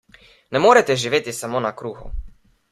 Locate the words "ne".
0.55-0.61